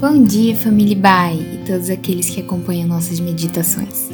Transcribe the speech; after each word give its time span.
Bom 0.00 0.22
dia, 0.22 0.54
família 0.54 0.96
Bai 0.96 1.34
e 1.34 1.66
todos 1.66 1.90
aqueles 1.90 2.30
que 2.30 2.40
acompanham 2.40 2.86
nossas 2.86 3.18
meditações. 3.18 4.08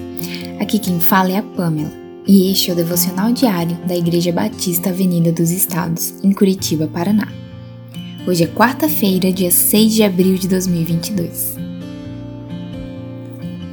Aqui 0.59 0.79
quem 0.79 0.99
fala 0.99 1.33
é 1.33 1.37
a 1.37 1.43
Pamela 1.43 1.93
e 2.27 2.51
este 2.51 2.71
é 2.71 2.73
o 2.73 2.77
devocional 2.77 3.31
diário 3.35 3.77
da 3.87 3.95
Igreja 3.95 4.33
Batista 4.33 4.89
Avenida 4.89 5.31
dos 5.31 5.51
Estados, 5.51 6.15
em 6.25 6.33
Curitiba, 6.33 6.89
Paraná. 6.89 7.29
Hoje 8.27 8.45
é 8.45 8.47
quarta-feira, 8.47 9.31
dia 9.31 9.51
6 9.51 9.93
de 9.93 10.03
abril 10.03 10.39
de 10.39 10.49
2022. 10.49 11.57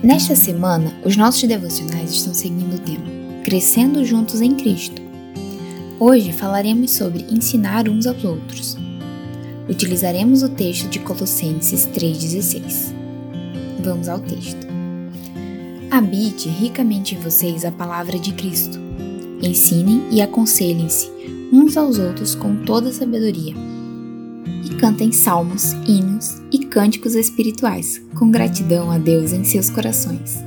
Nesta 0.04 0.36
semana, 0.36 0.94
os 1.06 1.16
nossos 1.16 1.48
devocionais 1.48 2.12
estão 2.12 2.34
seguindo 2.34 2.76
o 2.76 2.80
tema 2.80 3.06
Crescendo 3.46 4.04
Juntos 4.04 4.42
em 4.42 4.54
Cristo. 4.54 5.02
Hoje 5.98 6.34
falaremos 6.34 6.92
sobre 6.92 7.26
ensinar 7.30 7.88
uns 7.88 8.06
aos 8.06 8.22
outros 8.26 8.91
utilizaremos 9.72 10.44
o 10.44 10.50
texto 10.50 10.90
de 10.90 11.00
Colossenses 11.00 11.88
3,16. 11.88 12.94
Vamos 13.80 14.10
ao 14.10 14.20
texto. 14.20 14.68
Habite 15.90 16.50
ricamente 16.50 17.16
em 17.16 17.20
vocês 17.20 17.64
a 17.64 17.72
palavra 17.72 18.20
de 18.20 18.34
Cristo. 18.34 18.78
Ensinem 19.42 20.04
e 20.12 20.22
aconselhem-se 20.22 21.10
uns 21.54 21.78
aos 21.78 21.98
outros 21.98 22.36
com 22.36 22.58
toda 22.58 22.92
sabedoria. 22.92 23.56
E 24.66 24.76
cantem 24.76 25.12
salmos, 25.12 25.72
hinos 25.88 26.42
e 26.52 26.60
cânticos 26.66 27.16
espirituais, 27.16 28.02
com 28.16 28.30
gratidão 28.30 28.92
a 28.92 28.98
Deus 28.98 29.32
em 29.32 29.46
seus 29.46 29.70
corações. 29.70 30.38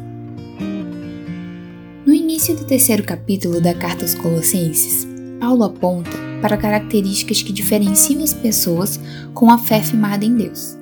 No 2.05 2.13
início 2.13 2.55
do 2.55 2.65
terceiro 2.65 3.05
capítulo 3.05 3.59
da 3.59 3.73
carta 3.75 4.05
aos 4.05 4.15
Colossenses, 4.15 5.09
Paulo 5.41 5.65
aponta 5.65 6.34
para 6.45 6.59
características 6.59 7.41
que 7.41 7.55
diferenciam 7.55 8.23
as 8.23 8.35
pessoas 8.35 9.01
com 9.33 9.51
a 9.51 9.57
fé 9.57 9.81
firmada 9.81 10.27
em 10.27 10.35
Deus. 10.37 10.77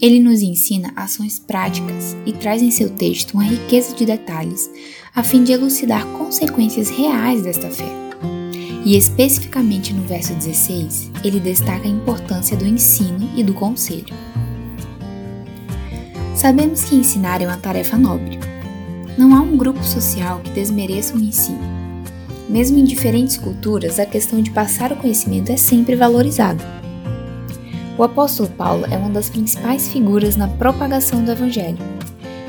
Ele 0.00 0.20
nos 0.20 0.40
ensina 0.40 0.92
ações 0.94 1.36
práticas 1.36 2.16
e 2.24 2.32
traz 2.32 2.62
em 2.62 2.70
seu 2.70 2.88
texto 2.88 3.32
uma 3.32 3.42
riqueza 3.42 3.92
de 3.96 4.06
detalhes 4.06 4.70
a 5.12 5.24
fim 5.24 5.42
de 5.42 5.50
elucidar 5.50 6.06
consequências 6.16 6.90
reais 6.90 7.42
desta 7.42 7.68
fé. 7.68 7.92
E 8.84 8.96
especificamente 8.96 9.92
no 9.92 10.04
verso 10.04 10.32
16, 10.34 11.10
ele 11.24 11.40
destaca 11.40 11.88
a 11.88 11.90
importância 11.90 12.56
do 12.56 12.64
ensino 12.64 13.28
e 13.34 13.42
do 13.42 13.54
conselho. 13.54 14.14
Sabemos 16.36 16.84
que 16.84 16.94
ensinar 16.94 17.42
é 17.42 17.46
uma 17.48 17.56
tarefa 17.56 17.98
nobre. 17.98 18.38
Não 19.18 19.34
há 19.34 19.40
um 19.40 19.56
grupo 19.56 19.82
social 19.82 20.38
que 20.38 20.50
desmereça 20.50 21.16
o 21.16 21.20
ensino 21.20 21.77
mesmo 22.48 22.78
em 22.78 22.84
diferentes 22.84 23.36
culturas, 23.36 23.98
a 23.98 24.06
questão 24.06 24.42
de 24.42 24.50
passar 24.50 24.90
o 24.92 24.96
conhecimento 24.96 25.52
é 25.52 25.56
sempre 25.56 25.94
valorizada. 25.94 26.64
O 27.98 28.02
apóstolo 28.02 28.48
Paulo 28.48 28.86
é 28.90 28.96
uma 28.96 29.10
das 29.10 29.28
principais 29.28 29.88
figuras 29.88 30.36
na 30.36 30.48
propagação 30.48 31.22
do 31.22 31.32
Evangelho, 31.32 31.78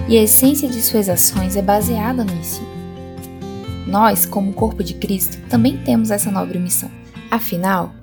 e 0.08 0.18
a 0.18 0.24
essência 0.24 0.70
de 0.70 0.82
suas 0.82 1.10
ações 1.10 1.56
é 1.56 1.62
baseada 1.62 2.24
no 2.24 2.34
ensino. 2.34 2.68
Nós, 3.86 4.26
como 4.26 4.54
corpo 4.54 4.84
de 4.84 4.94
Cristo, 4.94 5.38
também 5.50 5.78
temos 5.78 6.12
essa 6.12 6.32
nobre 6.32 6.60
missão. 6.60 6.90
Afinal, 7.32 7.94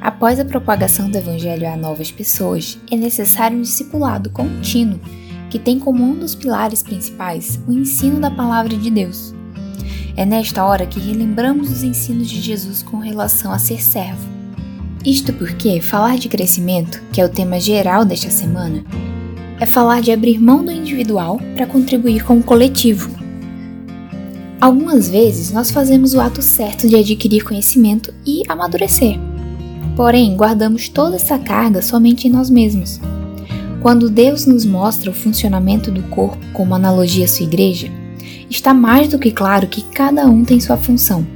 após 0.00 0.40
a 0.40 0.44
propagação 0.44 1.08
do 1.08 1.16
Evangelho 1.16 1.68
a 1.68 1.76
novas 1.76 2.10
pessoas, 2.10 2.78
é 2.90 2.96
necessário 2.96 3.56
um 3.56 3.62
discipulado 3.62 4.30
contínuo 4.30 5.00
que 5.48 5.58
tem 5.58 5.78
como 5.78 6.02
um 6.02 6.18
dos 6.18 6.34
pilares 6.34 6.82
principais 6.82 7.60
o 7.66 7.72
ensino 7.72 8.20
da 8.20 8.30
palavra 8.30 8.76
de 8.76 8.90
Deus. 8.90 9.32
É 10.16 10.24
nesta 10.24 10.64
hora 10.64 10.86
que 10.86 10.98
relembramos 10.98 11.70
os 11.70 11.82
ensinos 11.82 12.30
de 12.30 12.40
Jesus 12.40 12.82
com 12.82 12.96
relação 12.96 13.52
a 13.52 13.58
ser 13.58 13.82
servo. 13.82 14.26
Isto 15.04 15.30
porque 15.34 15.78
falar 15.82 16.16
de 16.16 16.26
crescimento, 16.26 17.02
que 17.12 17.20
é 17.20 17.24
o 17.24 17.28
tema 17.28 17.60
geral 17.60 18.02
desta 18.02 18.30
semana, 18.30 18.82
é 19.60 19.66
falar 19.66 20.00
de 20.00 20.10
abrir 20.10 20.40
mão 20.40 20.64
do 20.64 20.72
individual 20.72 21.38
para 21.54 21.66
contribuir 21.66 22.24
com 22.24 22.38
o 22.38 22.42
coletivo. 22.42 23.10
Algumas 24.58 25.06
vezes 25.06 25.52
nós 25.52 25.70
fazemos 25.70 26.14
o 26.14 26.20
ato 26.20 26.40
certo 26.40 26.88
de 26.88 26.96
adquirir 26.96 27.44
conhecimento 27.44 28.12
e 28.24 28.42
amadurecer. 28.48 29.18
Porém, 29.94 30.34
guardamos 30.34 30.88
toda 30.88 31.16
essa 31.16 31.38
carga 31.38 31.82
somente 31.82 32.26
em 32.26 32.30
nós 32.30 32.48
mesmos. 32.48 32.98
Quando 33.82 34.08
Deus 34.08 34.46
nos 34.46 34.64
mostra 34.64 35.10
o 35.10 35.14
funcionamento 35.14 35.90
do 35.90 36.02
corpo 36.04 36.38
como 36.54 36.74
analogia 36.74 37.26
à 37.26 37.28
sua 37.28 37.44
igreja, 37.44 37.90
está 38.50 38.72
mais 38.72 39.08
do 39.08 39.18
que 39.18 39.30
claro 39.30 39.66
que 39.66 39.82
cada 39.82 40.26
um 40.26 40.44
tem 40.44 40.60
sua 40.60 40.76
função. 40.76 41.26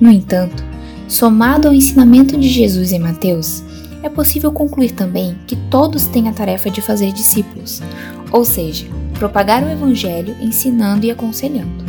No 0.00 0.10
entanto, 0.10 0.64
somado 1.08 1.68
ao 1.68 1.74
ensinamento 1.74 2.36
de 2.36 2.48
Jesus 2.48 2.92
em 2.92 2.98
Mateus, 2.98 3.62
é 4.02 4.08
possível 4.08 4.52
concluir 4.52 4.92
também 4.92 5.36
que 5.46 5.56
todos 5.56 6.06
têm 6.06 6.28
a 6.28 6.32
tarefa 6.32 6.70
de 6.70 6.80
fazer 6.80 7.12
discípulos, 7.12 7.82
ou 8.30 8.44
seja, 8.44 8.86
propagar 9.18 9.64
o 9.64 9.70
Evangelho 9.70 10.36
ensinando 10.40 11.06
e 11.06 11.10
aconselhando. 11.10 11.84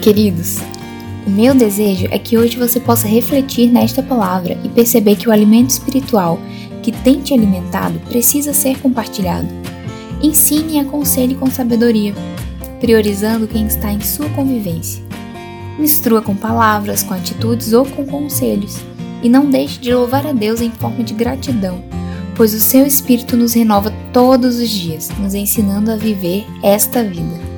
Queridos, 0.00 0.58
o 1.26 1.30
meu 1.30 1.54
desejo 1.54 2.06
é 2.10 2.18
que 2.18 2.38
hoje 2.38 2.56
você 2.56 2.78
possa 2.78 3.08
refletir 3.08 3.70
nesta 3.70 4.02
palavra 4.02 4.56
e 4.62 4.68
perceber 4.68 5.16
que 5.16 5.28
o 5.28 5.32
alimento 5.32 5.70
espiritual 5.70 6.38
que 6.82 6.92
tem 6.92 7.20
te 7.20 7.34
alimentado 7.34 7.98
precisa 8.08 8.54
ser 8.54 8.78
compartilhado. 8.78 9.48
Ensine 10.22 10.74
e 10.74 10.78
aconselhe 10.78 11.34
com 11.34 11.50
sabedoria 11.50 12.14
priorizando 12.80 13.46
quem 13.46 13.66
está 13.66 13.90
em 13.90 14.00
sua 14.00 14.28
convivência. 14.30 15.02
Instrua 15.78 16.22
com 16.22 16.34
palavras, 16.34 17.02
com 17.02 17.14
atitudes 17.14 17.72
ou 17.72 17.84
com 17.84 18.06
conselhos, 18.06 18.78
e 19.22 19.28
não 19.28 19.50
deixe 19.50 19.78
de 19.78 19.94
louvar 19.94 20.26
a 20.26 20.32
Deus 20.32 20.60
em 20.60 20.70
forma 20.70 21.02
de 21.02 21.14
gratidão, 21.14 21.82
pois 22.34 22.54
o 22.54 22.60
seu 22.60 22.86
Espírito 22.86 23.36
nos 23.36 23.54
renova 23.54 23.92
todos 24.12 24.56
os 24.58 24.68
dias, 24.68 25.10
nos 25.18 25.34
ensinando 25.34 25.90
a 25.90 25.96
viver 25.96 26.46
esta 26.62 27.02
vida. 27.02 27.55